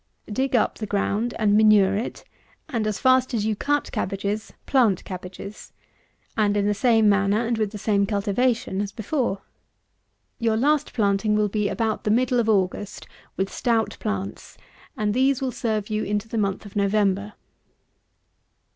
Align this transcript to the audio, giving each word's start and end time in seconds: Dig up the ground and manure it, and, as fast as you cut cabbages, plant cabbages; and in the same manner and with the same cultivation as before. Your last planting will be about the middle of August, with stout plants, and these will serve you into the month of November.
Dig 0.31 0.55
up 0.55 0.79
the 0.79 0.87
ground 0.87 1.35
and 1.37 1.55
manure 1.55 1.95
it, 1.95 2.23
and, 2.67 2.87
as 2.87 2.97
fast 2.97 3.35
as 3.35 3.45
you 3.45 3.55
cut 3.55 3.91
cabbages, 3.91 4.51
plant 4.65 5.03
cabbages; 5.05 5.73
and 6.35 6.57
in 6.57 6.65
the 6.65 6.73
same 6.73 7.07
manner 7.07 7.45
and 7.45 7.59
with 7.59 7.69
the 7.71 7.77
same 7.77 8.07
cultivation 8.07 8.81
as 8.81 8.91
before. 8.91 9.43
Your 10.39 10.57
last 10.57 10.93
planting 10.95 11.35
will 11.35 11.49
be 11.49 11.69
about 11.69 12.03
the 12.03 12.09
middle 12.09 12.39
of 12.39 12.49
August, 12.49 13.07
with 13.37 13.53
stout 13.53 13.95
plants, 13.99 14.57
and 14.97 15.13
these 15.13 15.39
will 15.39 15.51
serve 15.51 15.91
you 15.91 16.03
into 16.03 16.27
the 16.27 16.39
month 16.39 16.65
of 16.65 16.75
November. 16.75 17.33